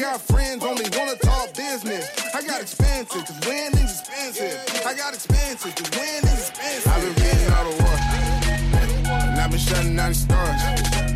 [0.00, 2.08] got friends only wanna talk business.
[2.34, 4.86] I got expensive, cause winning's expensive.
[4.86, 6.90] I got expensive, cause winning's expensive.
[6.90, 7.96] I've been reading all the war.
[9.28, 10.62] And I've been shutting down the stars.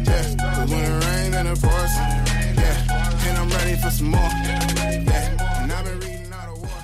[0.07, 1.95] Yeah, cause when it rains and it pours.
[1.97, 4.21] Yeah, and I'm ready for some more.
[4.21, 6.81] Yeah, and I've been reading all the war.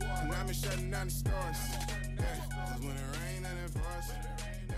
[0.00, 1.56] Yeah, and I've been shutting down the stars.
[2.16, 4.06] Yeah, cause when it rains and it pours.
[4.08, 4.74] Yeah,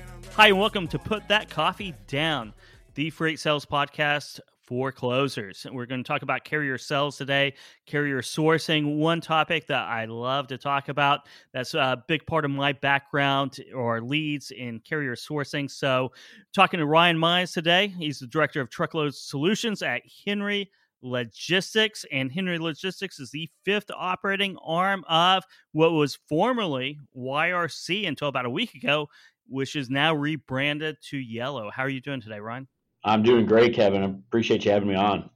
[0.00, 2.52] and I'm ready Hi, and welcome to Put That Coffee Down,
[2.94, 5.64] the freight sales podcast for closers.
[5.64, 7.54] And We're going to talk about carrier sales today,
[7.86, 11.20] carrier sourcing, one topic that I love to talk about.
[11.52, 15.70] That's a big part of my background or leads in carrier sourcing.
[15.70, 16.12] So,
[16.54, 17.88] talking to Ryan Mize today.
[17.88, 20.70] He's the director of truckload solutions at Henry
[21.02, 28.28] Logistics, and Henry Logistics is the fifth operating arm of what was formerly YRC until
[28.28, 29.08] about a week ago,
[29.48, 31.70] which is now rebranded to Yellow.
[31.70, 32.66] How are you doing today, Ryan?
[33.04, 34.02] I'm doing great, Kevin.
[34.02, 35.30] I appreciate you having me on.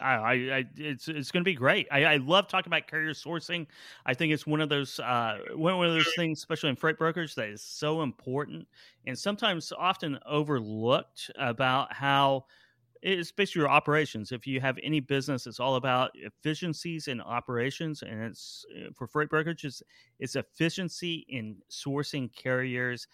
[0.00, 1.86] I, I, it's it's going to be great.
[1.90, 3.66] I, I love talking about carrier sourcing.
[4.04, 7.34] I think it's one of those uh, one of those things, especially in freight brokerage,
[7.36, 8.66] that is so important
[9.06, 12.46] and sometimes often overlooked about how
[13.02, 14.30] it's basically your operations.
[14.30, 19.06] If you have any business, it's all about efficiencies in operations, and it's uh, for
[19.08, 19.82] freight brokerage, it's,
[20.20, 23.08] it's efficiency in sourcing carriers,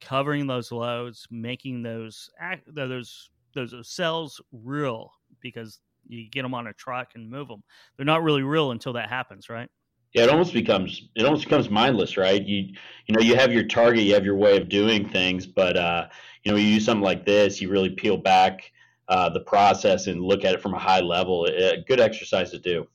[0.00, 2.30] covering those loads, making those
[2.66, 7.62] those those cells real because you get them on a truck and move them.
[7.96, 9.68] They're not really real until that happens, right?
[10.14, 12.42] Yeah, it almost becomes it almost becomes mindless, right?
[12.42, 12.74] You
[13.06, 16.08] you know you have your target, you have your way of doing things, but uh,
[16.44, 18.72] you know you use something like this, you really peel back
[19.08, 21.46] uh, the process and look at it from a high level.
[21.46, 22.86] A good exercise to do.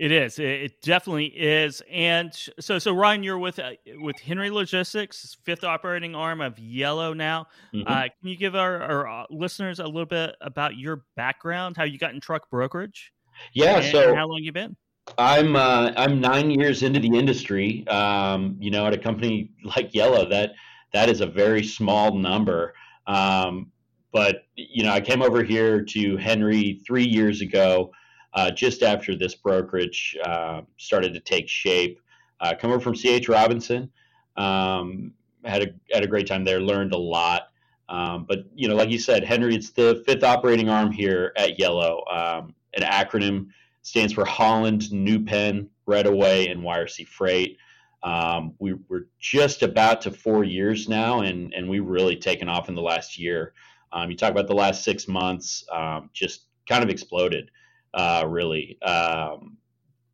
[0.00, 0.38] It is.
[0.38, 1.82] It it definitely is.
[1.92, 7.12] And so, so Ryan, you're with uh, with Henry Logistics, fifth operating arm of Yellow
[7.12, 7.48] now.
[7.74, 7.82] Mhm.
[7.86, 11.84] Uh, can you give our, our uh, listeners a little bit about your background, how
[11.84, 13.12] you got in truck brokerage,
[13.52, 14.74] Yeah, and so how long you been?
[15.18, 17.86] I'm uh, I'm nine years into the industry.
[17.88, 20.52] Um, you know, at a company like Yellow, that
[20.94, 22.72] that is a very small number.
[23.06, 23.70] Um,
[24.12, 27.92] but you know, I came over here to Henry three years ago,
[28.34, 32.00] uh, just after this brokerage uh, started to take shape.
[32.40, 33.90] Uh, come over from CH Robinson,
[34.36, 35.12] um,
[35.44, 37.48] had a had a great time there, learned a lot.
[37.88, 41.58] Um, but you know, like you said, Henry, it's the fifth operating arm here at
[41.58, 43.48] Yellow, um, an acronym
[43.82, 47.58] stands for Holland, New Penn, Reddaway, and YRC Freight.
[48.02, 52.68] Um, we, we're just about to four years now, and and we've really taken off
[52.68, 53.52] in the last year.
[53.92, 57.50] Um, you talk about the last six months, um, just kind of exploded,
[57.94, 58.80] uh, really.
[58.82, 59.56] Um,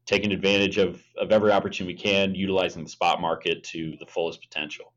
[0.06, 4.40] taking advantage of, of every opportunity we can, utilizing the spot market to the fullest
[4.40, 4.92] potential.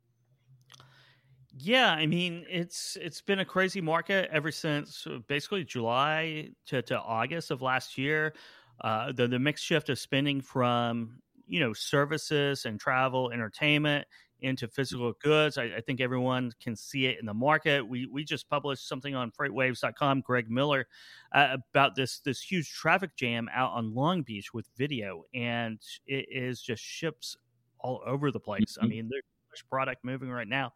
[1.61, 6.81] Yeah, I mean it's it's been a crazy market ever since uh, basically July to,
[6.83, 8.33] to August of last year.
[8.79, 14.07] Uh, the the mix shift of spending from you know services and travel, entertainment
[14.41, 15.57] into physical goods.
[15.57, 17.87] I, I think everyone can see it in the market.
[17.87, 20.21] We we just published something on FreightWaves.com.
[20.21, 20.87] Greg Miller
[21.33, 26.25] uh, about this this huge traffic jam out on Long Beach with video, and it
[26.29, 27.35] is just ships
[27.79, 28.77] all over the place.
[28.81, 28.89] I Mhm.
[28.89, 30.73] mean, there's so much product moving right now.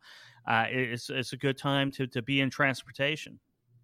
[0.48, 3.40] Uh, it's it's a good time to to be in transportation.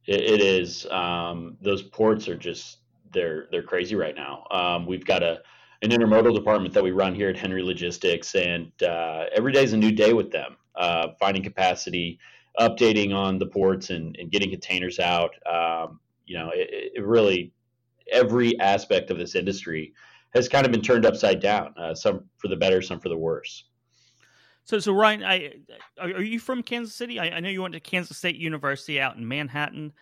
[0.05, 0.85] It, it is.
[0.87, 2.79] Um, those ports are just
[3.11, 4.45] they're they're crazy right now.
[4.51, 5.41] Um, we've got a
[5.81, 9.73] an intermodal department that we run here at Henry Logistics, and uh, every day is
[9.73, 10.57] a new day with them.
[10.75, 12.19] Uh, finding capacity,
[12.59, 15.31] updating on the ports, and, and getting containers out.
[15.45, 17.51] Um, you know, it, it really
[18.11, 19.93] every aspect of this industry
[20.33, 21.73] has kind of been turned upside down.
[21.77, 23.65] Uh, some for the better, some for the worse.
[24.63, 25.53] So so Ryan, I
[25.99, 27.19] are, you from Kansas City?
[27.19, 29.93] I, I know you went to Kansas State University out in Manhattan,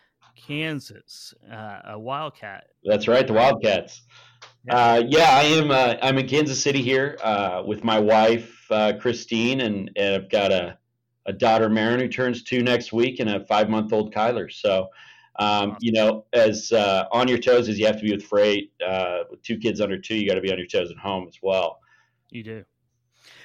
[0.46, 1.34] Kansas.
[1.50, 2.68] Uh, a Wildcat.
[2.84, 4.02] That's right, the Wildcats.
[4.70, 5.70] Uh, yeah, I am.
[5.70, 10.30] Uh, I'm in Kansas City here uh, with my wife uh, Christine, and, and I've
[10.30, 10.78] got a,
[11.26, 14.52] a daughter Marin who turns two next week, and a five month old Kyler.
[14.52, 14.88] So,
[15.38, 18.72] um, you know, as uh, on your toes as you have to be with freight,
[18.86, 21.26] uh, with two kids under two, you got to be on your toes at home
[21.28, 21.80] as well.
[22.30, 22.64] You do.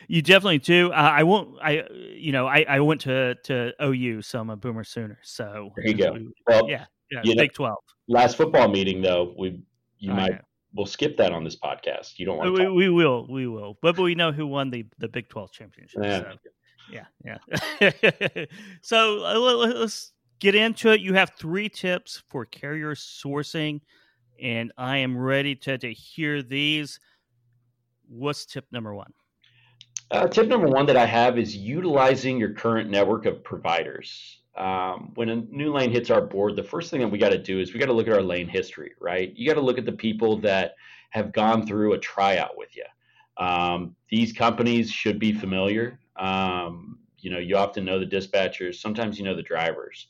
[0.08, 0.92] You definitely do.
[0.92, 1.58] Uh, I won't.
[1.62, 5.20] I you know I, I went to to OU, so I'm a Boomer Sooner.
[5.22, 6.18] So There you go.
[6.48, 7.22] Well, yeah, yeah.
[7.24, 7.84] you know- Big Twelve.
[8.08, 9.62] last football meeting though, we
[10.00, 10.38] you I might know.
[10.74, 12.18] we'll skip that on this podcast.
[12.18, 14.70] You don't want to We, we will, we will, but, but we know who won
[14.70, 16.02] the the Big Twelve championship.
[16.04, 16.20] Yeah.
[16.22, 16.38] So.
[16.92, 17.40] Yeah,
[17.82, 18.46] yeah.
[18.82, 21.00] so uh, let- let's get into it.
[21.00, 23.80] You have three tips for carrier sourcing,
[24.42, 27.00] and I am ready to, to hear these.
[28.10, 29.14] What's tip number one?
[30.14, 34.42] Uh, tip number one that I have is utilizing your current network of providers.
[34.56, 37.40] Um, when a new lane hits our board, the first thing that we got to
[37.40, 39.34] do is we got to look at our lane history, right?
[39.36, 40.76] You got to look at the people that
[41.10, 42.84] have gone through a tryout with you.
[43.44, 46.00] Um, these companies should be familiar.
[46.16, 48.76] Um, you know, you often know the dispatchers.
[48.76, 50.10] Sometimes you know the drivers,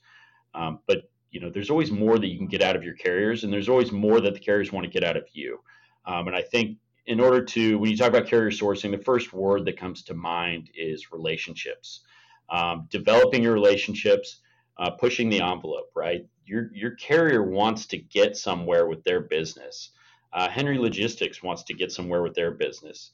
[0.54, 3.46] um, but you know, there's always more that you can get out of your carriers,
[3.46, 5.62] and there's always more that the carriers want to get out of you.
[6.06, 9.34] Um, and I think in order to, when you talk about carrier sourcing, the first
[9.34, 12.02] word that comes to mind is relationships.
[12.50, 14.40] Um, developing your relationships,
[14.78, 16.26] uh, pushing the envelope, right?
[16.46, 19.92] Your your carrier wants to get somewhere with their business.
[20.34, 23.12] Uh, Henry Logistics wants to get somewhere with their business.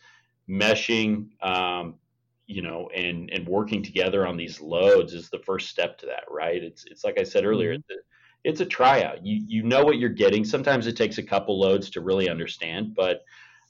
[0.50, 1.96] Meshing, um,
[2.48, 6.24] you know, and and working together on these loads is the first step to that,
[6.30, 6.62] right?
[6.62, 7.94] It's it's like I said earlier, mm-hmm
[8.44, 9.26] it's a tryout.
[9.26, 10.46] You you know what you're getting.
[10.46, 13.24] Sometimes it takes a couple loads to really understand, but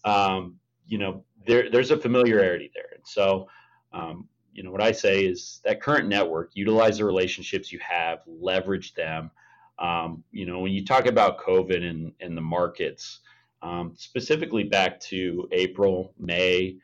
[0.06, 0.56] um,
[0.88, 2.90] you know there there's a familiarity there.
[2.96, 3.48] And so
[3.94, 8.20] um, you know what I say is that current network, utilize the relationships you have,
[8.28, 9.32] leverage them.
[9.78, 13.20] Um, you know when you talk about COVID and and the markets,
[13.62, 16.78] um, specifically back to April, May,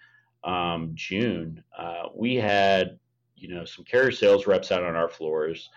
[0.44, 3.00] um, June, uh, we had
[3.36, 5.70] you know some carrier sales reps out on our floors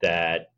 [0.00, 0.50] that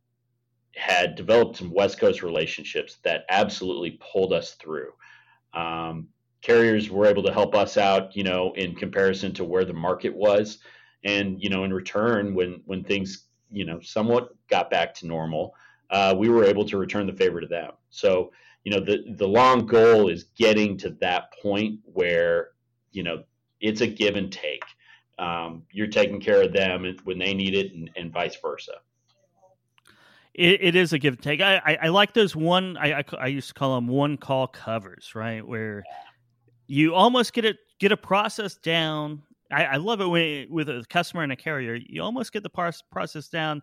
[0.75, 4.93] had developed some West Coast relationships that absolutely pulled us through.
[5.55, 6.09] Um,
[6.47, 10.15] carriers were able to help us out, you know, in comparison to where the market
[10.15, 10.59] was,
[11.03, 15.55] and you know, in return, when when things you know somewhat got back to normal,
[15.91, 17.73] uh, we were able to return the favor to them.
[17.91, 18.31] So
[18.63, 22.51] you know, the the long goal is getting to that point where
[22.93, 23.25] you know
[23.61, 24.63] it's a give and take.
[25.19, 28.75] Um, you're taking care of them when they need it, and, and vice versa
[30.37, 31.41] it, it is a give and take.
[31.41, 32.77] I, I, I like those one.
[32.77, 35.47] I, I, I used to call them one call covers, right?
[35.47, 35.83] Where
[36.67, 39.23] you almost get it get a process down.
[39.51, 42.81] I, I love it when with a customer and a carrier, you almost get the
[42.91, 43.63] process down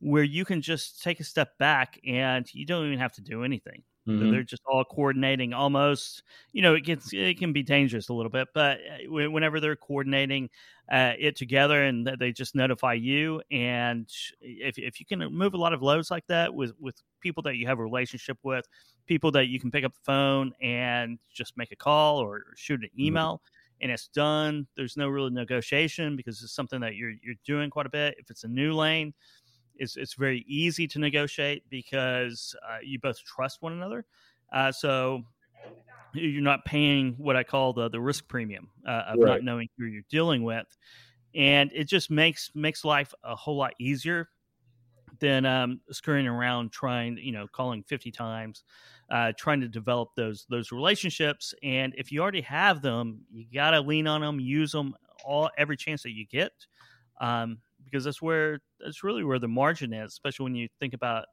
[0.00, 3.42] where you can just take a step back and you don't even have to do
[3.42, 3.82] anything.
[4.06, 4.30] Mm-hmm.
[4.30, 6.22] They're just all coordinating almost,
[6.52, 9.76] you know, it gets, it can be dangerous a little bit, but uh, whenever they're
[9.76, 10.50] coordinating
[10.92, 13.40] uh, it together and they just notify you.
[13.50, 14.06] And
[14.42, 17.56] if, if you can move a lot of loads like that with, with people that
[17.56, 18.66] you have a relationship with,
[19.06, 22.80] people that you can pick up the phone and just make a call or shoot
[22.80, 23.06] an mm-hmm.
[23.06, 23.34] email.
[23.36, 24.66] Mm-hmm and it's done.
[24.76, 28.14] There's no real negotiation because it's something that you're you're doing quite a bit.
[28.18, 29.12] If it's a new lane,
[29.76, 34.04] it's it's very easy to negotiate because uh, you both trust one another.
[34.52, 35.22] Uh, so
[36.14, 39.28] you're not paying what I call the the risk premium uh, of right.
[39.28, 40.66] not knowing who you're dealing with,
[41.34, 44.28] and it just makes makes life a whole lot easier
[45.20, 48.64] than um, scurrying around trying, you know, calling 50 times,
[49.10, 51.54] uh, trying to develop those those relationships.
[51.62, 54.94] And if you already have them, you got to lean on them, use them
[55.24, 56.52] all every chance that you get.
[57.20, 61.26] Um, because that's where that's really where the margin is, especially when you think about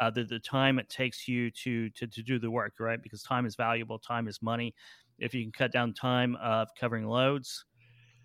[0.00, 3.02] uh, the the time it takes you to to to do the work, right?
[3.02, 4.74] Because time is valuable, time is money.
[5.18, 7.64] If you can cut down time of covering loads,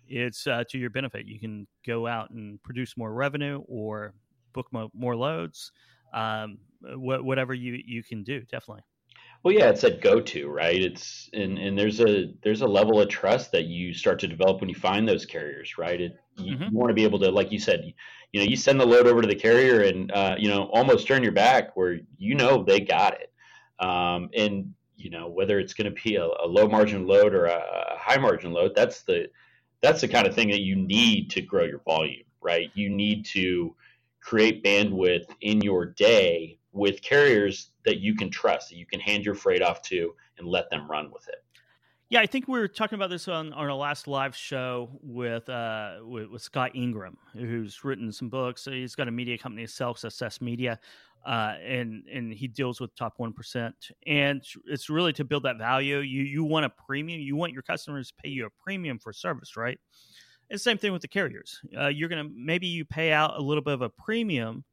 [0.08, 1.26] it's uh, to your benefit.
[1.26, 4.14] You can go out and produce more revenue or
[4.52, 5.72] book mo- more loads,
[6.14, 8.40] um, wh- whatever you you can do.
[8.42, 8.84] Definitely.
[9.42, 10.80] Well, yeah, it's that go-to, right?
[10.80, 14.60] It's and and there's a there's a level of trust that you start to develop
[14.60, 15.98] when you find those carriers, right?
[15.98, 16.64] It, you, mm-hmm.
[16.64, 17.92] you want to be able to, like you said,
[18.32, 21.06] you know, you send the load over to the carrier and uh, you know almost
[21.06, 23.32] turn your back where you know they got it,
[23.84, 27.46] um, and you know whether it's going to be a, a, low margin load or
[27.46, 27.62] a,
[27.94, 29.30] a high margin load, that's the
[29.80, 32.70] that's the kind of thing that you need to grow your volume, right?
[32.74, 33.74] You need to
[34.20, 39.24] create bandwidth in your day with carriers that you can trust, that you can hand
[39.24, 41.44] your freight off to and let them run with it.
[42.10, 45.48] Yeah, I think we were talking about this on, on our last live show with,
[45.48, 48.64] uh, with, with Scott Ingram, who's written some books.
[48.64, 50.80] He's got a media company, Sales Success Media,
[51.24, 53.76] uh, and and he deals with top one percent.
[54.06, 55.98] And it's really to build that value.
[55.98, 57.20] You you want a premium.
[57.20, 59.78] You want your customers to pay you a premium for service, right?
[60.50, 61.60] And same thing with the carriers.
[61.78, 64.64] Uh, you're gonna maybe you pay out a little bit of a premium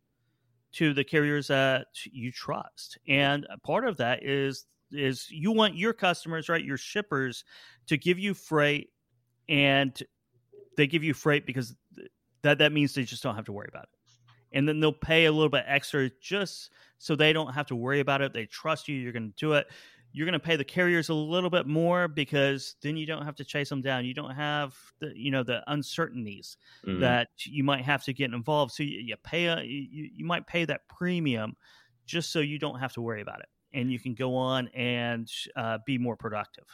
[0.74, 2.98] to the carriers that you trust.
[3.08, 7.44] And part of that is is you want your customers, right, your shippers
[7.88, 8.90] to give you freight
[9.50, 10.02] and
[10.78, 11.76] they give you freight because
[12.44, 13.90] that that means they just don't have to worry about it.
[14.54, 18.00] And then they'll pay a little bit extra just so they don't have to worry
[18.00, 18.32] about it.
[18.34, 19.68] They trust you, you're going to do it
[20.18, 23.36] you're going to pay the carriers a little bit more because then you don't have
[23.36, 24.04] to chase them down.
[24.04, 27.02] You don't have the you know the uncertainties mm-hmm.
[27.02, 28.74] that you might have to get involved.
[28.74, 31.56] So you, you pay a you, you might pay that premium
[32.08, 35.32] just so you don't have to worry about it, and you can go on and
[35.56, 36.66] uh, be more productive.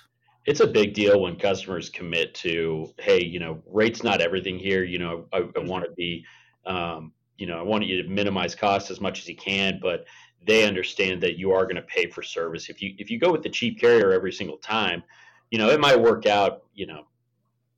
[0.46, 4.84] it's a big deal when customers commit to, hey, you know, rate's not everything here.
[4.84, 6.26] You know, I, I want to be,
[6.66, 10.06] um, you know, I want you to minimize costs as much as you can, but
[10.46, 12.70] they understand that you are going to pay for service.
[12.70, 15.04] If you if you go with the cheap carrier every single time,
[15.52, 17.06] you know, it might work out, you know,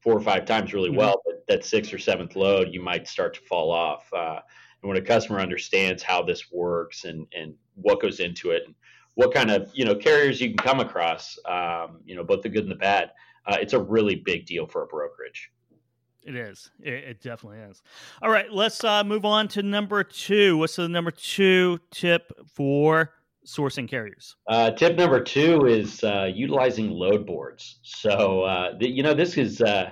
[0.02, 1.00] four or five times really mm-hmm.
[1.00, 4.12] well, but that sixth or seventh load, you might start to fall off.
[4.14, 4.40] Uh,
[4.82, 8.76] and when a customer understands how this works and and what goes into it, and
[9.16, 12.50] what kind of you know carriers you can come across, um, you know both the
[12.50, 13.12] good and the bad.
[13.48, 15.52] Uh, it's a really big deal for a brokerage.
[16.26, 16.72] It is.
[16.82, 17.84] It, it definitely is.
[18.22, 20.58] All right, let's uh, move on to number two.
[20.58, 23.12] What's the number two tip for
[23.46, 24.36] sourcing carriers?
[24.48, 27.78] Uh, tip number two is uh, utilizing load boards.
[27.84, 29.92] So uh, the, you know this is uh,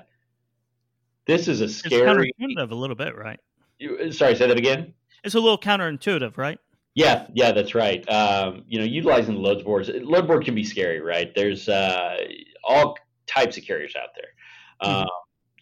[1.28, 2.34] this is a scary.
[2.40, 3.40] It's counterintuitive a little bit, right?
[3.78, 4.94] You, sorry, say that again.
[5.24, 6.60] It's a little counterintuitive, right?
[6.96, 8.08] Yeah, yeah, that's right.
[8.10, 9.90] Um, you know, utilizing load boards.
[9.94, 11.34] Load board can be scary, right?
[11.36, 12.18] There's uh,
[12.64, 12.98] all
[13.28, 14.90] types of carriers out there.
[14.90, 15.08] Mm-hmm.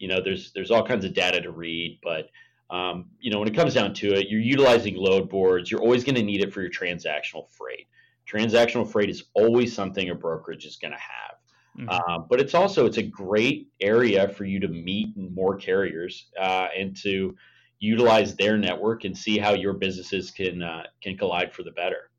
[0.02, 2.28] You know, there's there's all kinds of data to read, but
[2.70, 5.70] um, you know, when it comes down to it, you're utilizing load boards.
[5.70, 7.86] You're always going to need it for your transactional freight.
[8.28, 11.36] Transactional freight is always something a brokerage is going to have.
[11.78, 11.88] Mm-hmm.
[11.88, 16.66] Uh, but it's also it's a great area for you to meet more carriers uh,
[16.76, 17.36] and to
[17.78, 22.10] utilize their network and see how your businesses can uh, can collide for the better.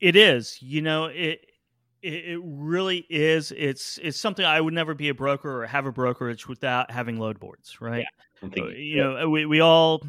[0.00, 1.47] It is, you know, it
[2.02, 3.52] it really is.
[3.56, 7.18] It's it's something I would never be a broker or have a brokerage without having
[7.18, 8.04] load boards, right?
[8.42, 9.02] Yeah, uh, you yeah.
[9.02, 10.02] know, we, we all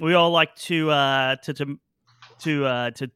[0.00, 1.78] we all like to uh, to to
[2.40, 3.10] to uh, to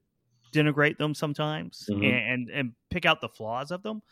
[0.53, 2.05] denigrate them sometimes mm-hmm.
[2.05, 4.03] and and pick out the flaws of them.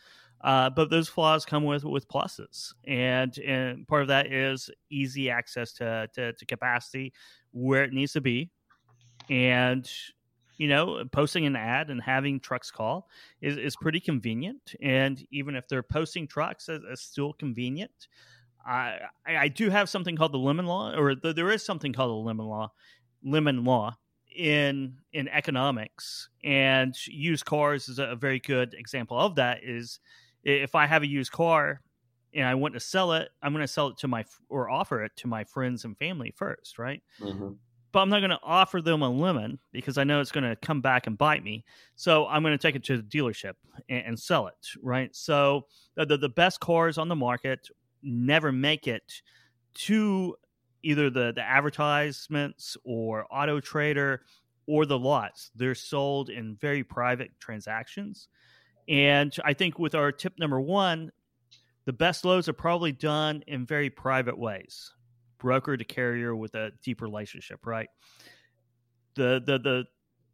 [0.43, 5.29] Uh, but those flaws come with with pluses, and and part of that is easy
[5.29, 7.13] access to, to, to capacity
[7.51, 8.49] where it needs to be,
[9.29, 9.89] and
[10.61, 13.09] you know posting an ad and having trucks call
[13.41, 14.75] is, is pretty convenient.
[14.79, 18.07] And even if they're posting trucks, it's, still convenient.
[18.63, 22.11] I I do have something called the lemon law, or the, there is something called
[22.11, 22.73] the lemon law,
[23.23, 23.97] lemon law
[24.35, 29.63] in in economics, and used cars is a very good example of that.
[29.63, 29.99] Is
[30.43, 31.81] if I have a used car
[32.35, 35.03] and I want to sell it, I'm going to sell it to my or offer
[35.05, 37.01] it to my friends and family first, right?
[37.19, 37.53] Mm-hmm.
[37.91, 40.55] But I'm not going to offer them a lemon because I know it's going to
[40.55, 41.65] come back and bite me.
[41.95, 43.53] So I'm going to take it to the dealership
[43.89, 45.13] and, and sell it, right?
[45.15, 47.67] So the, the, the best cars on the market
[48.01, 49.21] never make it
[49.73, 50.35] to
[50.83, 54.21] either the the advertisements or Auto Trader
[54.67, 55.51] or the lots.
[55.55, 58.27] They're sold in very private transactions.
[58.87, 61.11] And I think with our tip number one,
[61.85, 64.93] the best loads are probably done in very private ways,
[65.41, 67.89] broker to carrier with a deep relationship, right?
[69.15, 69.85] The the the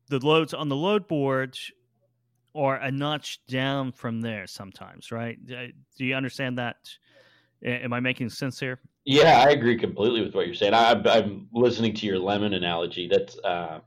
[0.10, 1.58] the loads on the load board
[2.56, 5.38] are a notch down from there sometimes, right?
[5.46, 6.78] Do you understand that?
[7.64, 8.80] Am I making sense here?
[9.06, 10.74] Yeah, I agree completely with what you're saying.
[10.74, 13.08] I, am listening to your lemon analogy.
[13.08, 13.80] That's uh,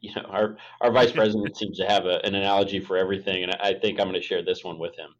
[0.00, 3.56] you know, our our vice president seems to have a, an analogy for everything, and
[3.60, 5.14] I think I'm going to share this one with him.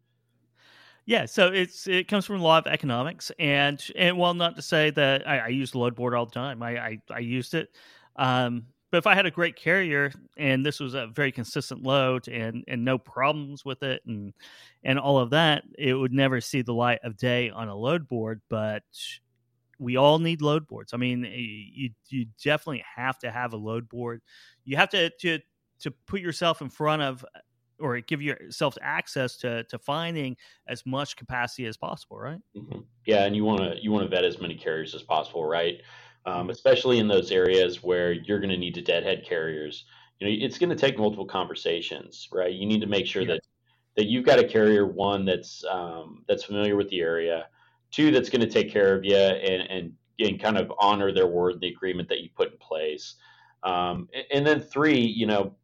[1.05, 4.89] Yeah, so it's it comes from lot of economics, and and well, not to say
[4.91, 6.63] that I, I use the load board all the time.
[6.63, 7.69] I I, I used it,
[8.15, 12.27] um, but if I had a great carrier and this was a very consistent load
[12.27, 14.33] and and no problems with it and
[14.83, 18.07] and all of that, it would never see the light of day on a load
[18.07, 18.41] board.
[18.49, 18.83] But
[19.79, 20.93] we all need load boards.
[20.93, 24.21] I mean, you you definitely have to have a load board
[24.63, 25.39] you have to to
[25.79, 27.25] to put yourself in front of
[27.79, 30.35] or give yourself access to to finding
[30.67, 32.39] as much capacity as possible, right?
[32.55, 32.79] Mm-hmm.
[33.05, 35.81] Yeah, and you want to you want to vet as many carriers as possible, right?
[36.25, 39.85] Um, especially in those areas where you're going to need to deadhead carriers.
[40.19, 42.53] You know, it's going to take multiple conversations, right?
[42.53, 43.33] You need to make sure yeah.
[43.33, 43.41] that
[43.95, 47.47] that you've got a carrier one that's um, that's familiar with the area,
[47.91, 51.27] two that's going to take care of you and and and kind of honor their
[51.27, 53.15] word, the agreement that you put in place.
[53.63, 55.55] Um, and then three, you know,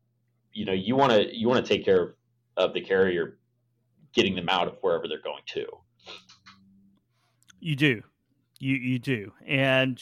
[0.54, 2.14] you know, you want to you want to take care of,
[2.58, 3.38] of the carrier,
[4.14, 5.66] getting them out of wherever they're going to.
[7.60, 8.02] You do,
[8.60, 10.02] you you do, and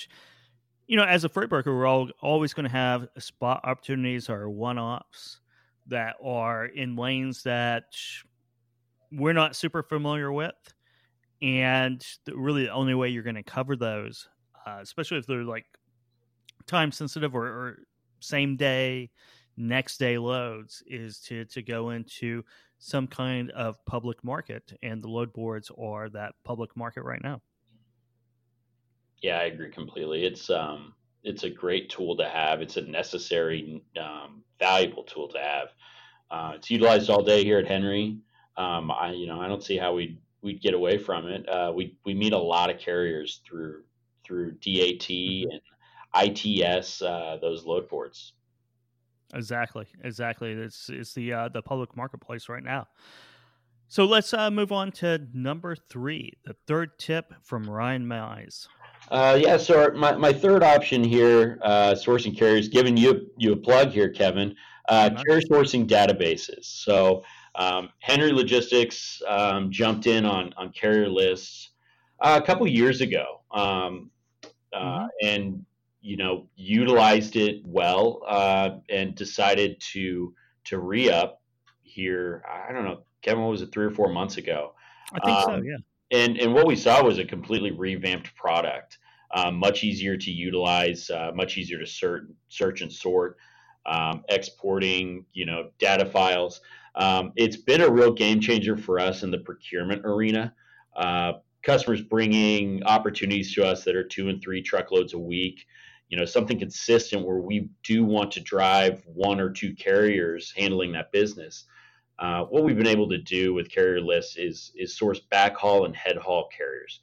[0.88, 4.50] you know, as a freight broker, we're all, always going to have spot opportunities or
[4.50, 5.40] one offs
[5.86, 7.84] that are in lanes that
[9.12, 10.56] we're not super familiar with,
[11.44, 14.28] and the, really the only way you're going to cover those,
[14.66, 15.66] uh, especially if they're like
[16.66, 17.80] time sensitive or, or
[18.20, 19.12] same day,
[19.60, 22.44] next day loads is to to go into
[22.80, 27.42] some kind of public market, and the load boards are that public market right now.
[29.22, 30.26] Yeah, I agree completely.
[30.26, 32.62] It's um, it's a great tool to have.
[32.62, 35.68] It's a necessary, um, valuable tool to have.
[36.32, 38.18] Uh, it's utilized all day here at Henry.
[38.58, 41.48] Um, I you know I don't see how we we'd get away from it.
[41.50, 43.84] Uh, we we meet a lot of carriers through
[44.24, 45.62] through DAT and
[46.16, 48.34] ITS uh, those load boards.
[49.34, 50.52] Exactly, exactly.
[50.52, 52.88] It's it's the uh, the public marketplace right now.
[53.88, 58.68] So let's uh, move on to number three, the third tip from Ryan Mize.
[59.10, 63.58] Uh, yeah, so my, my third option here, uh, sourcing carriers, giving you you a
[63.58, 64.56] plug here, Kevin.
[64.88, 66.66] Uh, carrier sourcing databases.
[66.66, 67.24] So
[67.56, 71.72] um, Henry Logistics um, jumped in on on carrier lists
[72.22, 74.12] uh, a couple years ago, um,
[74.74, 75.06] uh, mm-hmm.
[75.24, 75.66] and
[76.02, 80.34] you know utilized it well uh, and decided to
[80.66, 81.42] to re up
[81.82, 82.44] here.
[82.48, 84.74] I don't know, Kevin, what was it, three or four months ago?
[85.14, 85.78] I think so, um, yeah.
[86.12, 88.98] And and what we saw was a completely revamped product,
[89.34, 93.38] um, much easier to utilize, uh, much easier to search, search and sort,
[93.86, 96.62] um, exporting, you know, data files.
[96.96, 100.54] Um, it's been a real game changer for us in the procurement arena.
[100.96, 105.66] Uh, customers bringing opportunities to us that are two and three truckloads a week.
[106.10, 110.92] You know, something consistent where we do want to drive one or two carriers handling
[110.94, 111.66] that business.
[112.18, 115.96] Uh, what we've been able to do with carrier lists is is source backhaul and
[115.96, 117.02] head haul carriers.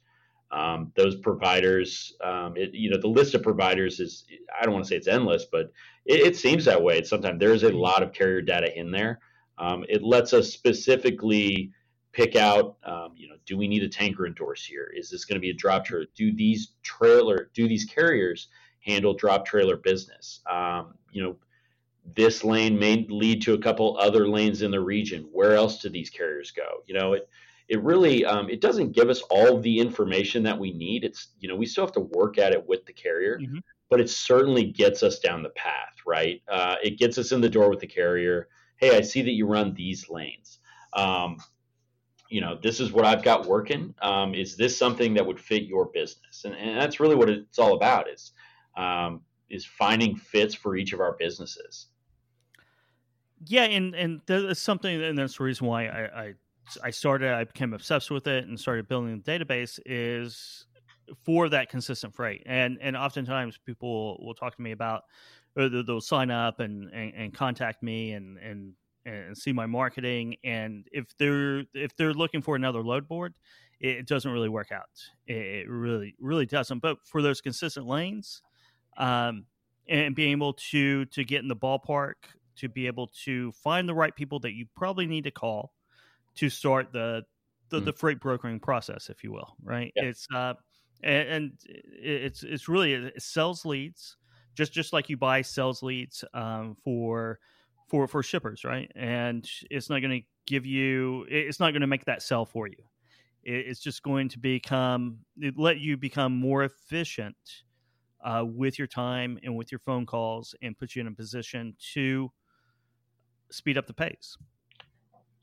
[0.51, 4.25] Um, those providers, um, it, you know, the list of providers is
[4.59, 5.71] I don't want to say it's endless, but
[6.05, 6.99] it, it seems that way.
[6.99, 9.19] It's sometimes there's a lot of carrier data in there.
[9.57, 11.71] Um, it lets us specifically
[12.13, 14.91] pick out, um, you know, do we need a tanker endorse here?
[14.95, 16.05] Is this going to be a drop trailer?
[16.15, 18.47] Do these trailer, do these carriers
[18.87, 20.39] handle drop trailer business?
[20.49, 21.35] Um, you know,
[22.15, 25.27] this lane may lead to a couple other lanes in the region.
[25.31, 26.83] Where else do these carriers go?
[26.85, 27.29] You know, it
[27.67, 31.03] it really um, it doesn't give us all the information that we need.
[31.03, 33.57] It's you know we still have to work at it with the carrier, mm-hmm.
[33.89, 36.41] but it certainly gets us down the path, right?
[36.47, 38.47] Uh, it gets us in the door with the carrier.
[38.77, 40.59] Hey, I see that you run these lanes.
[40.93, 41.37] Um,
[42.29, 43.93] you know, this is what I've got working.
[44.01, 46.43] Um, is this something that would fit your business?
[46.45, 48.09] And, and that's really what it's all about.
[48.09, 48.33] Is
[48.77, 51.87] um, is finding fits for each of our businesses.
[53.45, 56.33] Yeah, and and that's something, and that's the reason why I, I
[56.83, 57.33] I started.
[57.33, 59.79] I became obsessed with it and started building the database.
[59.85, 60.65] Is
[61.23, 65.03] for that consistent freight, and and oftentimes people will talk to me about,
[65.55, 68.73] or they'll sign up and, and, and contact me and and
[69.05, 70.35] and see my marketing.
[70.43, 73.35] And if they're if they're looking for another load board,
[73.79, 74.89] it doesn't really work out.
[75.27, 76.79] It really really doesn't.
[76.79, 78.41] But for those consistent lanes,
[78.97, 79.45] um,
[79.87, 82.15] and being able to to get in the ballpark
[82.57, 85.73] to be able to find the right people that you probably need to call
[86.35, 87.23] to start the
[87.69, 87.85] the, mm.
[87.85, 89.55] the freight brokering process, if you will.
[89.63, 89.91] Right?
[89.95, 90.03] Yeah.
[90.03, 90.53] It's uh,
[91.03, 94.17] and, and, it's it's really it sells leads,
[94.55, 97.39] just just like you buy sales leads um, for
[97.87, 98.91] for for shippers, right?
[98.95, 102.67] And it's not going to give you, it's not going to make that sell for
[102.67, 102.77] you.
[103.43, 105.19] It's just going to become
[105.55, 107.37] let you become more efficient
[108.27, 111.73] uh, with your time and with your phone calls, and put you in a position
[111.93, 112.29] to
[113.49, 114.37] speed up the pace.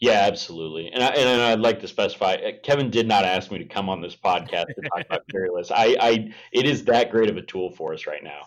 [0.01, 0.91] Yeah, absolutely.
[0.93, 3.89] And, I, and I'd like to specify, uh, Kevin did not ask me to come
[3.89, 5.71] on this podcast to talk about CarrierList.
[5.75, 8.43] I, I, it is that great of a tool for us right now.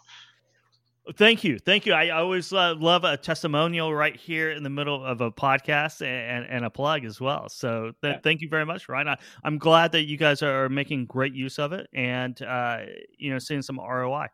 [1.15, 1.93] Thank you, thank you.
[1.93, 6.45] I always uh, love a testimonial right here in the middle of a podcast and,
[6.45, 7.47] and a plug as well.
[7.47, 8.19] So th- yeah.
[8.21, 9.09] thank you very much, Ryan.
[9.09, 12.79] I, am glad that you guys are making great use of it and uh,
[13.17, 14.27] you know seeing some ROI.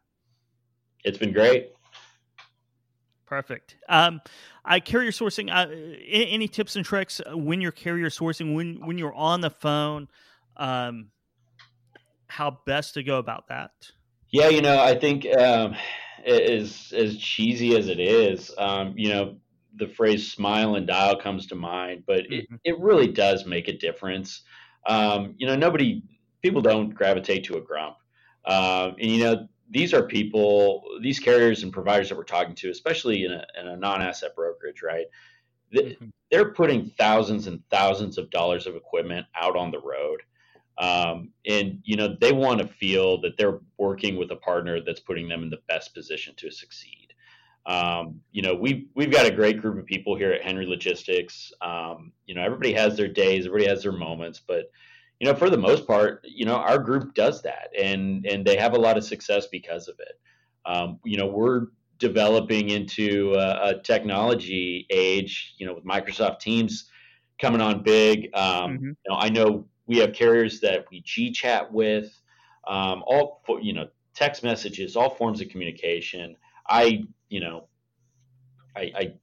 [1.03, 1.73] It's been great.
[3.27, 3.77] Perfect.
[3.87, 4.21] Um,
[4.65, 5.51] I carrier sourcing.
[5.51, 5.71] Uh,
[6.07, 10.07] any tips and tricks when you're carrier sourcing when when you're on the phone?
[10.57, 11.09] Um,
[12.27, 13.71] how best to go about that?
[14.33, 15.75] Yeah, you know, I think um,
[16.25, 19.37] as as cheesy as it is, um, you know,
[19.75, 22.55] the phrase "smile and dial" comes to mind, but mm-hmm.
[22.55, 24.41] it, it really does make a difference.
[24.87, 26.01] Um, you know, nobody
[26.41, 27.97] people don't gravitate to a grump,
[28.43, 32.71] uh, and you know these are people, these carriers and providers that we're talking to,
[32.71, 35.05] especially in a, in a non-asset brokerage, right?
[35.75, 36.05] Mm-hmm.
[36.31, 40.21] They're putting thousands and thousands of dollars of equipment out on the road.
[40.77, 44.99] Um, and you know they want to feel that they're working with a partner that's
[44.99, 47.13] putting them in the best position to succeed.
[47.65, 51.51] Um, you know we've we've got a great group of people here at Henry Logistics.
[51.61, 54.71] Um, you know everybody has their days, everybody has their moments, but
[55.23, 58.57] you know, for the most part, you know, our group does that, and and they
[58.57, 60.19] have a lot of success because of it.
[60.65, 65.55] Um, you know, we're developing into a, a, technology age.
[65.57, 66.89] You know, with Microsoft Teams
[67.39, 68.31] coming on big.
[68.33, 68.85] Um, mm-hmm.
[68.87, 72.19] You know, I know we have carriers that we G chat with,
[72.67, 76.35] um, all you know, text messages, all forms of communication.
[76.67, 77.67] I, you know,
[78.75, 79.13] I, I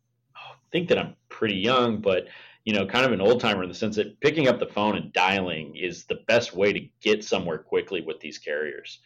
[0.73, 2.27] think that I'm pretty young, but
[2.64, 4.96] you know, kind of an old timer in the sense that picking up the phone
[4.96, 8.99] and dialing is the best way to get somewhere quickly with these carriers.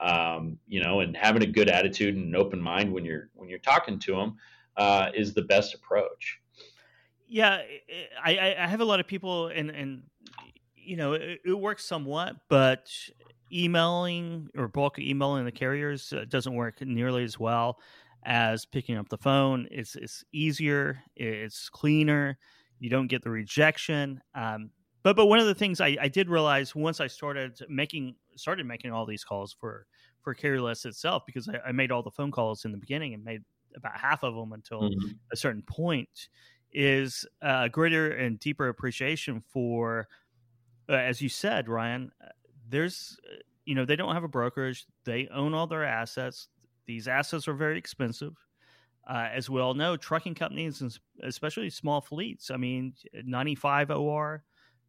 [0.00, 3.48] Um, you know, and having a good attitude and an open mind when you're when
[3.48, 4.36] you're talking to them
[4.76, 6.40] uh, is the best approach.
[7.28, 7.62] Yeah,
[8.22, 10.02] I, I have a lot of people, and and
[10.84, 12.90] you know, it, it works somewhat, but
[13.52, 17.78] emailing or bulk emailing the carriers uh, doesn't work nearly as well
[18.24, 19.68] as picking up the phone.
[19.70, 22.38] It's it's easier, it's cleaner.
[22.78, 24.20] You don't get the rejection.
[24.34, 24.70] Um,
[25.02, 28.66] but but one of the things I, I did realize once I started making started
[28.66, 29.86] making all these calls for
[30.22, 33.24] for CarrierList itself because I, I made all the phone calls in the beginning and
[33.24, 33.42] made
[33.76, 35.08] about half of them until mm-hmm.
[35.32, 36.28] a certain point
[36.72, 40.08] is a greater and deeper appreciation for
[40.88, 42.28] uh, as you said ryan uh,
[42.68, 44.86] there's uh, you know they don't have a brokerage.
[45.04, 46.48] They own all their assets.
[46.86, 48.34] These assets are very expensive.
[49.08, 54.44] Uh, as we all know trucking companies and especially small fleets i mean 95 or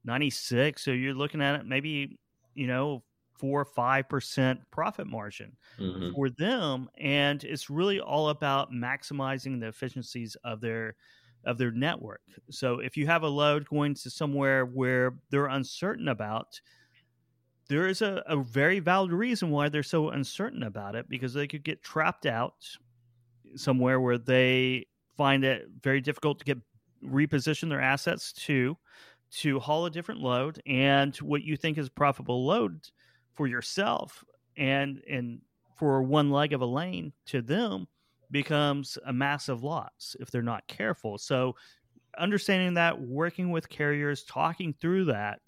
[0.05, 2.19] 96 so you're looking at it maybe
[2.53, 3.01] you know
[3.39, 6.13] four or five percent profit margin mm-hmm.
[6.13, 10.95] for them and it's really all about maximizing the efficiencies of their
[11.45, 12.21] of their network.
[12.49, 16.59] So if you have a load going to somewhere where they're uncertain about
[17.69, 21.47] there is a, a very valid reason why they're so uncertain about it because they
[21.47, 22.55] could get trapped out
[23.55, 26.57] somewhere where they find it very difficult to get
[27.03, 28.77] reposition their assets to
[29.31, 32.79] to haul a different load and what you think is profitable load
[33.33, 34.23] for yourself
[34.57, 35.39] and and
[35.75, 37.87] for one leg of a lane to them
[38.33, 41.17] becomes a massive loss if they're not careful.
[41.17, 41.55] So
[42.17, 45.39] understanding that, working with carriers, talking through that,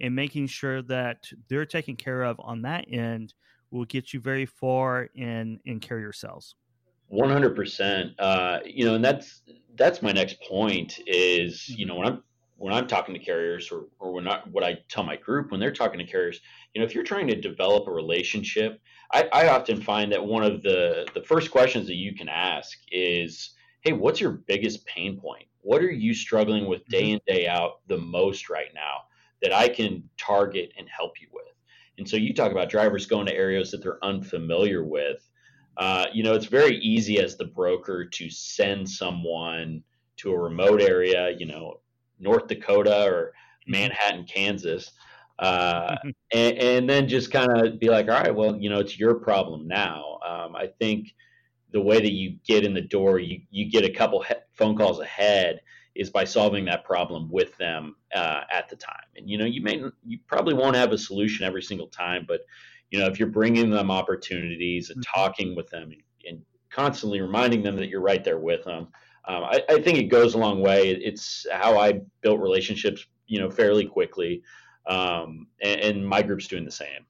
[0.00, 3.32] and making sure that they're taken care of on that end
[3.70, 6.56] will get you very far in in carrier sales.
[7.08, 8.12] One hundred percent.
[8.18, 9.42] Uh, you know, and that's
[9.76, 11.00] that's my next point.
[11.06, 12.22] Is you know when I'm
[12.56, 15.60] when I'm talking to carriers or, or when I, what I tell my group when
[15.60, 16.40] they're talking to carriers,
[16.72, 18.80] you know, if you're trying to develop a relationship,
[19.12, 22.78] I, I often find that one of the, the first questions that you can ask
[22.90, 25.46] is, Hey, what's your biggest pain point?
[25.60, 27.20] What are you struggling with day mm-hmm.
[27.28, 29.02] in, day out the most right now
[29.42, 31.44] that I can target and help you with?
[31.98, 35.28] And so you talk about drivers going to areas that they're unfamiliar with.
[35.76, 39.82] Uh, you know, it's very easy as the broker to send someone
[40.16, 41.80] to a remote area, you know,
[42.18, 43.32] North Dakota or
[43.66, 43.72] mm-hmm.
[43.72, 44.92] Manhattan, Kansas,
[45.38, 45.96] uh,
[46.32, 49.14] and, and, then just kind of be like, all right, well, you know, it's your
[49.14, 50.18] problem now.
[50.24, 51.12] Um, I think
[51.72, 54.76] the way that you get in the door, you you get a couple he- phone
[54.76, 55.60] calls ahead,
[55.96, 58.94] is by solving that problem with them uh, at the time.
[59.16, 62.42] And you know, you may you probably won't have a solution every single time, but
[62.90, 65.20] you know, if you're bringing them opportunities and mm-hmm.
[65.20, 68.88] talking with them and, and constantly reminding them that you're right there with them
[69.26, 70.90] um, I, I, think it goes a long way.
[70.90, 74.42] It's how I built relationships, you know, fairly quickly,
[74.86, 77.06] um, and, and, my group's doing the same.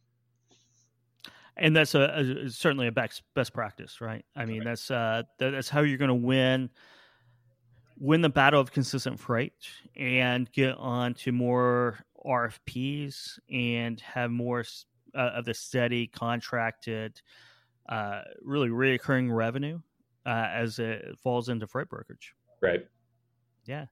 [1.56, 4.24] And that's a, a certainly a best best practice, right?
[4.36, 4.66] I mean, right.
[4.66, 6.70] that's uh, that's how you're going to win
[7.98, 9.52] win the battle of consistent freight
[9.96, 14.64] and get on to more RFPs and have more
[15.14, 17.20] uh, of the steady contracted,
[17.88, 19.80] uh, really reoccurring revenue
[20.26, 22.34] uh, as it falls into freight brokerage.
[22.60, 22.86] Right.
[23.64, 23.86] Yeah,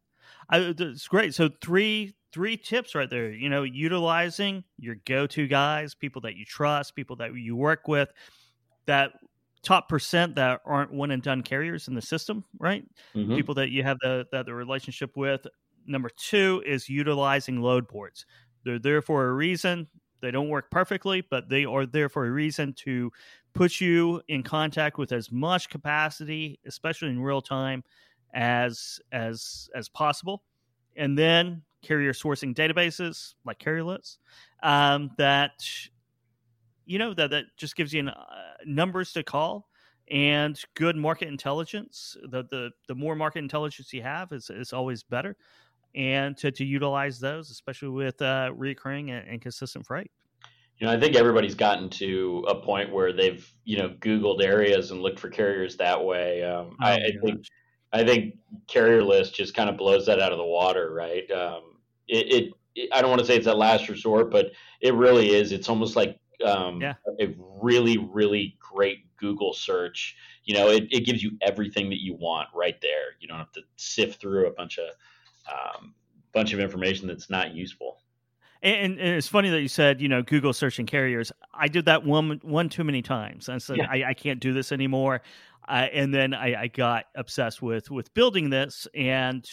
[0.51, 1.35] I, it's great.
[1.35, 3.31] So three three tips right there.
[3.31, 7.89] You know, utilizing your go to guys, people that you trust, people that you work
[7.89, 8.11] with,
[8.87, 9.13] that
[9.63, 12.85] top percent that aren't one and done carriers in the system, right?
[13.15, 13.37] Mm-hmm.
[13.37, 15.47] People that you have the that the relationship with.
[15.87, 18.25] Number two is utilizing load boards.
[18.65, 19.89] They're there for a reason.
[20.23, 23.13] They don't work perfectly, but they are there for a reason to
[23.53, 27.85] put you in contact with as much capacity, especially in real time,
[28.33, 30.43] as as as possible.
[30.97, 34.19] And then carrier sourcing databases like CarrierList
[34.63, 35.65] um, that
[36.87, 38.15] you know that that just gives you uh,
[38.65, 39.69] numbers to call
[40.11, 42.17] and good market intelligence.
[42.23, 45.37] The the the more market intelligence you have is is always better,
[45.95, 50.11] and to to utilize those, especially with uh, recurring and, and consistent freight
[50.83, 54.91] you know, I think everybody's gotten to a point where they've, you know, Googled areas
[54.91, 56.43] and looked for carriers that way.
[56.43, 57.47] Um, oh, I, I think,
[57.93, 58.35] I think
[58.67, 61.31] CarrierList just kind of blows that out of the water, right?
[61.31, 61.77] Um,
[62.09, 64.47] it, it, it, I don't want to say it's a last resort, but
[64.81, 65.53] it really is.
[65.53, 66.95] It's almost like um, yeah.
[67.21, 70.17] a really, really great Google search.
[70.47, 73.15] You know, it, it gives you everything that you want right there.
[73.21, 74.87] You don't have to sift through a bunch of
[75.51, 75.95] um,
[76.33, 77.99] bunch of information that's not useful.
[78.63, 81.33] And, and, it's funny that you said, you know, Google searching carriers.
[81.53, 83.49] I did that one one too many times.
[83.49, 83.89] I said, yeah.
[83.91, 85.23] I, I, can't do this anymore.
[85.67, 89.45] Uh, and then I, I, got obsessed with with building this, and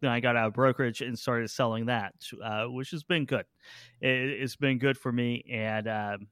[0.00, 3.44] then I got out of brokerage and started selling that, uh, which has been good.
[4.00, 6.28] It, has been good for me and um,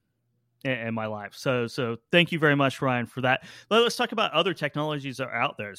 [0.65, 1.33] in my life.
[1.35, 3.43] So, so thank you very much, Ryan, for that.
[3.69, 5.73] Let's talk about other technologies that are out there.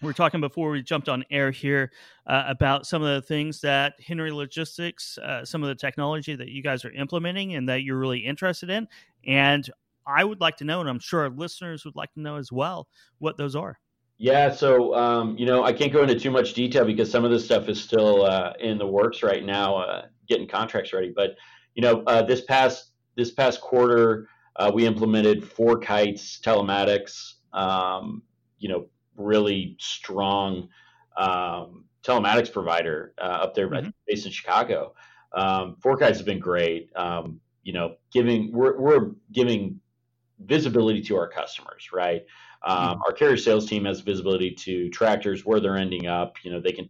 [0.00, 1.90] We are talking before we jumped on air here
[2.26, 6.48] uh, about some of the things that Henry Logistics, uh, some of the technology that
[6.48, 8.86] you guys are implementing and that you're really interested in.
[9.26, 9.68] And
[10.06, 12.52] I would like to know, and I'm sure our listeners would like to know as
[12.52, 12.86] well,
[13.18, 13.78] what those are.
[14.18, 17.30] Yeah, so um, you know, I can't go into too much detail because some of
[17.30, 21.12] this stuff is still uh, in the works right now, uh, getting contracts ready.
[21.14, 21.36] But
[21.74, 27.34] you know, uh, this past this past quarter, uh, we implemented FourKites telematics.
[27.52, 28.22] Um,
[28.58, 28.86] you know,
[29.18, 30.68] really strong
[31.16, 33.90] um, telematics provider uh, up there, mm-hmm.
[34.06, 34.94] based in Chicago.
[35.32, 36.90] Um, FourKites has been great.
[36.96, 39.80] Um, you know, giving we're we're giving
[40.40, 42.24] visibility to our customers, right?
[42.62, 43.00] Um, mm-hmm.
[43.06, 46.36] Our carrier sales team has visibility to tractors where they're ending up.
[46.42, 46.88] You know, they can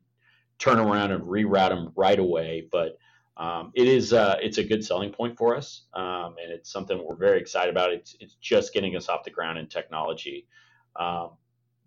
[0.58, 2.68] turn around and reroute them right away.
[2.70, 2.98] But
[3.36, 7.00] um, it is uh, it's a good selling point for us, um, and it's something
[7.04, 7.92] we're very excited about.
[7.92, 10.46] It's it's just getting us off the ground in technology.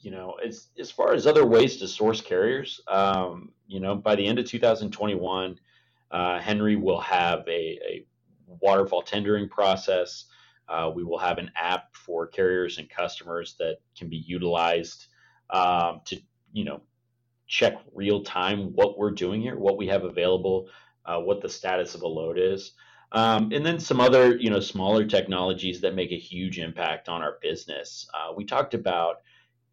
[0.02, 4.16] You know, as as far as other ways to source carriers, um, you know, by
[4.16, 5.60] the end of 2021,
[6.12, 8.06] uh, Henry will have a, a
[8.48, 10.26] waterfall tendering process.
[10.68, 15.08] Uh, we will have an app for carriers and customers that can be utilized
[15.50, 16.18] um, to,
[16.54, 16.82] you know,
[17.48, 20.70] check real time what we're doing here, what we have available,
[21.06, 22.72] uh, what the status of a load is.
[23.12, 27.22] Um, and then some other, you know, smaller technologies that make a huge impact on
[27.22, 28.08] our business.
[28.14, 29.18] Uh, we talked about,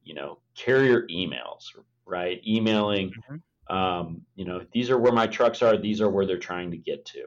[0.09, 1.65] you know, carrier emails,
[2.07, 2.41] right?
[2.47, 3.77] Emailing, mm-hmm.
[3.77, 5.77] um, you know, these are where my trucks are.
[5.77, 7.27] These are where they're trying to get to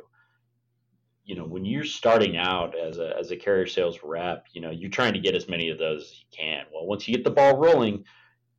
[1.23, 4.71] you know when you're starting out as a as a carrier sales rep you know
[4.71, 7.23] you're trying to get as many of those as you can well once you get
[7.23, 8.03] the ball rolling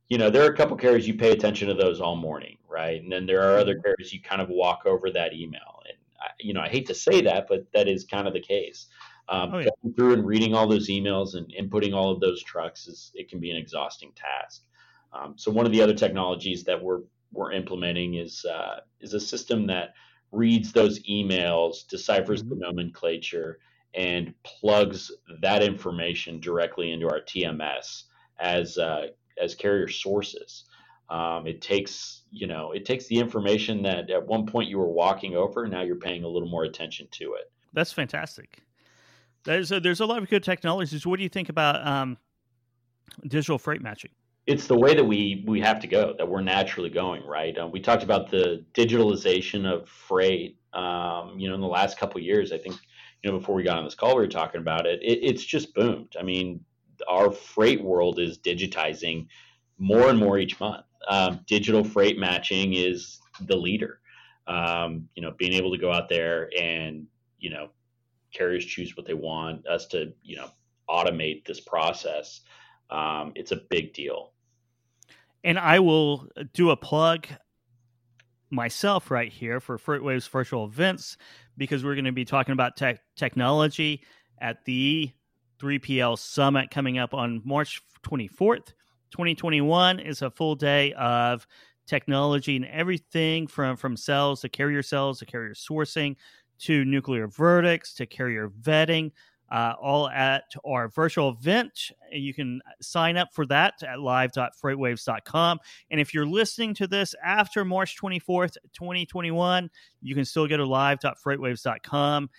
[0.09, 3.03] you know there are a couple carriers you pay attention to those all morning right
[3.03, 3.81] and then there are other mm-hmm.
[3.83, 6.95] carriers you kind of walk over that email and I, you know i hate to
[6.95, 8.87] say that but that is kind of the case
[9.29, 9.69] um, oh, yeah.
[9.81, 13.29] going through and reading all those emails and inputting all of those trucks is it
[13.29, 14.63] can be an exhausting task
[15.13, 19.19] um, so one of the other technologies that we're we're implementing is uh, is a
[19.19, 19.93] system that
[20.31, 22.49] reads those emails, deciphers mm-hmm.
[22.49, 23.59] the nomenclature,
[23.93, 28.03] and plugs that information directly into our TMS
[28.39, 29.07] as uh,
[29.41, 30.65] as carrier sources.
[31.09, 34.91] Um, it takes you know it takes the information that at one point you were
[34.91, 37.51] walking over, now you're paying a little more attention to it.
[37.73, 38.61] That's fantastic.
[39.45, 41.05] There's a, there's a lot of good technologies.
[41.05, 42.17] What do you think about um,
[43.27, 44.11] digital freight matching?
[44.45, 47.71] it's the way that we we have to go that we're naturally going right um,
[47.71, 52.51] we talked about the digitalization of freight um, you know in the last couple years
[52.51, 52.75] i think
[53.23, 54.99] you know before we got on this call we were talking about it.
[55.01, 56.59] it it's just boomed i mean
[57.07, 59.27] our freight world is digitizing
[59.77, 63.99] more and more each month um, digital freight matching is the leader
[64.47, 67.05] um, you know being able to go out there and
[67.39, 67.69] you know
[68.33, 70.49] carriers choose what they want us to you know
[70.89, 72.41] automate this process
[72.89, 74.33] um, it's a big deal
[75.43, 77.27] and I will do a plug
[78.49, 81.17] myself right here for FreightWaves virtual events
[81.57, 84.03] because we're going to be talking about tech technology
[84.39, 85.11] at the
[85.59, 88.73] 3PL Summit coming up on March 24th.
[89.11, 91.45] 2021 is a full day of
[91.85, 96.15] technology and everything from from cells to carrier cells to carrier sourcing
[96.63, 99.11] to nuclear verdicts to carrier vetting
[99.53, 101.91] uh, all at our virtual event.
[102.11, 105.59] You can sign up for that at live.freightwaves.com.
[105.91, 109.69] And if you're listening to this after March 24th, 2021,
[110.01, 112.29] you can still go to live.freightwaves.com.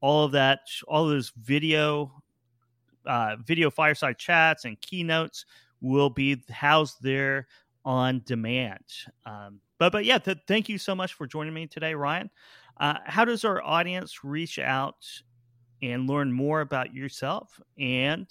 [0.00, 2.12] All of that, all of those video,
[3.06, 5.44] uh, video fireside chats and keynotes
[5.80, 7.48] will be housed there
[7.84, 8.84] on demand.
[9.26, 12.30] Um, but but yeah, th- thank you so much for joining me today, Ryan.
[12.82, 15.06] Uh, how does our audience reach out
[15.82, 18.26] and learn more about yourself and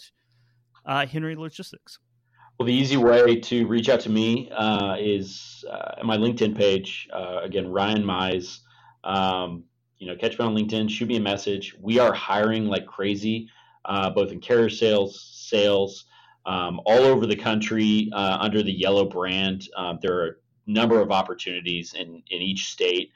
[0.86, 2.00] uh, Henry Logistics?
[2.60, 7.08] Well, the easy way to reach out to me uh, is uh, my LinkedIn page.
[7.14, 8.60] Uh, again, Ryan Mize.
[9.06, 9.64] Um,
[10.00, 11.74] you know, catch me on LinkedIn, shoot me a message.
[11.80, 13.48] We are hiring like crazy,
[13.86, 16.06] uh, both in carrier sales, sales,
[16.46, 19.70] um, all over the country uh, under the Yellow brand.
[19.78, 20.34] Um, there are a
[20.68, 23.14] number of opportunities in, in each state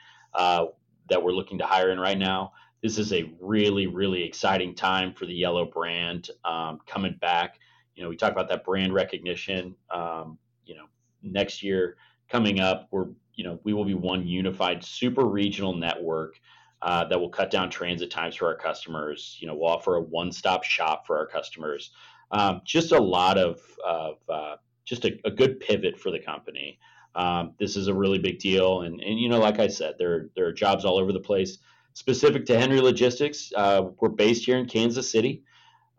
[1.10, 2.52] that we're looking to hire in right now
[2.86, 7.60] this is a really, really exciting time for the Yellow brand um, coming back.
[7.96, 9.74] You know, we talk about that brand recognition.
[9.90, 10.38] Um,
[10.68, 10.86] you know,
[11.24, 11.98] next year
[12.30, 16.40] coming up, we're you know we will be one unified super regional network
[16.84, 19.36] uh, that will cut down transit times for our customers.
[19.40, 21.90] You know, we'll offer a one-stop shop for our customers.
[22.30, 26.78] Um, just a lot of, of uh, just a, a, good pivot for the company.
[27.16, 28.82] Um, this is a really big deal.
[28.82, 31.58] And, and you know, like I said, there, there are jobs all over the place.
[31.94, 35.44] Specific to Henry Logistics, uh, we're based here in Kansas City.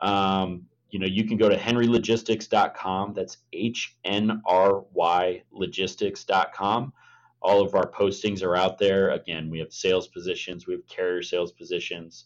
[0.01, 3.15] Um, you know, you can go to henrylogistics.com.
[3.15, 6.93] That's H N R Y logistics.com.
[7.41, 9.11] All of our postings are out there.
[9.11, 12.25] Again, we have sales positions, we have carrier sales positions,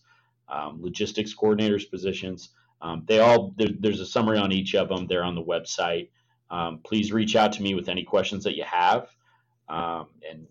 [0.48, 2.50] um, logistics coordinators positions.
[2.82, 5.06] Um, they all there, there's a summary on each of them.
[5.06, 6.08] They're on the website.
[6.50, 9.08] Um, please reach out to me with any questions that you have.
[9.68, 10.46] Um, and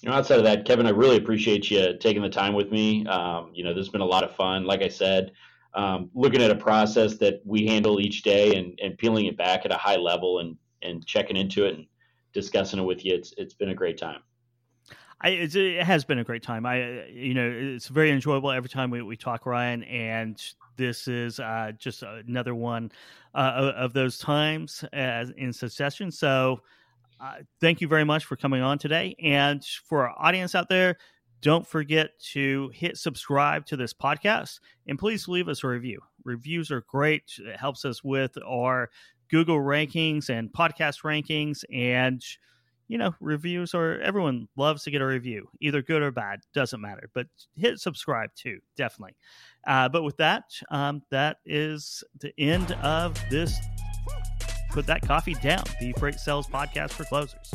[0.00, 3.06] you know, outside of that, Kevin, I really appreciate you taking the time with me.
[3.06, 4.64] Um, you know, this has been a lot of fun.
[4.64, 5.32] Like I said,
[5.74, 9.64] um, looking at a process that we handle each day and, and peeling it back
[9.64, 11.86] at a high level and and checking into it and
[12.32, 13.14] discussing it with you.
[13.14, 14.20] It's it's been a great time.
[15.20, 16.66] I, it has been a great time.
[16.66, 20.42] I, you know, it's very enjoyable every time we, we talk, Ryan, and
[20.76, 22.92] this is uh, just another one
[23.34, 26.10] uh, of those times as in succession.
[26.10, 26.60] So,
[27.18, 30.98] uh, thank you very much for coming on today, and for our audience out there,
[31.40, 35.98] don't forget to hit subscribe to this podcast, and please leave us a review.
[36.24, 38.90] Reviews are great; it helps us with our
[39.30, 42.22] Google rankings and podcast rankings, and
[42.88, 46.80] you know, reviews are everyone loves to get a review, either good or bad, doesn't
[46.80, 47.10] matter.
[47.14, 49.16] But hit subscribe too, definitely.
[49.66, 53.58] Uh, but with that, um, that is the end of this.
[54.70, 57.52] Put that coffee down, the Freight Sales Podcast for Closers.